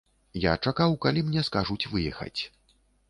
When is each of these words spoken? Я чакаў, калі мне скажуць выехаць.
Я 0.45 0.53
чакаў, 0.65 0.95
калі 1.05 1.23
мне 1.27 1.43
скажуць 1.49 1.89
выехаць. 1.93 2.41